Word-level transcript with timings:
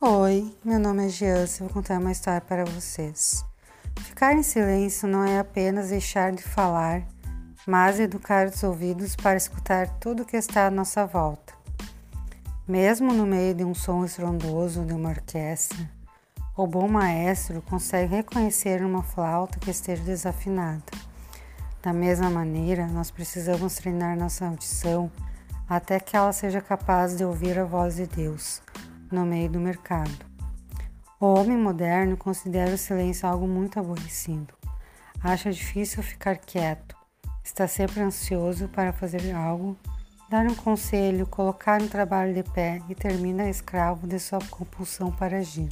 Oi, 0.00 0.54
meu 0.64 0.78
nome 0.78 1.06
é 1.06 1.08
Giança 1.08 1.56
e 1.56 1.66
vou 1.66 1.74
contar 1.74 1.98
uma 1.98 2.12
história 2.12 2.40
para 2.40 2.64
vocês. 2.64 3.44
Ficar 3.96 4.32
em 4.32 4.44
silêncio 4.44 5.08
não 5.08 5.24
é 5.24 5.40
apenas 5.40 5.88
deixar 5.88 6.30
de 6.30 6.40
falar, 6.40 7.02
mas 7.66 7.98
educar 7.98 8.46
os 8.46 8.62
ouvidos 8.62 9.16
para 9.16 9.36
escutar 9.36 9.88
tudo 9.98 10.24
que 10.24 10.36
está 10.36 10.68
à 10.68 10.70
nossa 10.70 11.04
volta. 11.04 11.52
Mesmo 12.66 13.12
no 13.12 13.26
meio 13.26 13.52
de 13.56 13.64
um 13.64 13.74
som 13.74 14.04
estrondoso 14.04 14.84
de 14.84 14.92
uma 14.92 15.08
orquestra, 15.08 15.90
o 16.56 16.64
bom 16.64 16.86
maestro 16.86 17.60
consegue 17.62 18.14
reconhecer 18.14 18.84
uma 18.84 19.02
flauta 19.02 19.58
que 19.58 19.72
esteja 19.72 20.04
desafinada. 20.04 20.92
Da 21.82 21.92
mesma 21.92 22.30
maneira, 22.30 22.86
nós 22.86 23.10
precisamos 23.10 23.74
treinar 23.74 24.16
nossa 24.16 24.46
audição 24.46 25.10
até 25.68 25.98
que 25.98 26.16
ela 26.16 26.32
seja 26.32 26.60
capaz 26.60 27.16
de 27.16 27.24
ouvir 27.24 27.58
a 27.58 27.64
voz 27.64 27.96
de 27.96 28.06
Deus 28.06 28.62
no 29.10 29.24
meio 29.24 29.50
do 29.50 29.60
mercado. 29.60 30.26
O 31.20 31.26
homem 31.26 31.56
moderno 31.56 32.16
considera 32.16 32.74
o 32.74 32.78
silêncio 32.78 33.28
algo 33.28 33.46
muito 33.46 33.78
aborrecido. 33.78 34.54
Acha 35.20 35.50
difícil 35.50 36.02
ficar 36.02 36.36
quieto, 36.36 36.96
está 37.42 37.66
sempre 37.66 38.00
ansioso 38.00 38.68
para 38.68 38.92
fazer 38.92 39.32
algo, 39.34 39.76
dar 40.30 40.46
um 40.46 40.54
conselho, 40.54 41.26
colocar 41.26 41.82
um 41.82 41.88
trabalho 41.88 42.34
de 42.34 42.42
pé 42.42 42.80
e 42.88 42.94
termina 42.94 43.48
escravo 43.48 44.06
de 44.06 44.18
sua 44.18 44.38
compulsão 44.50 45.10
para 45.10 45.38
agir. 45.38 45.68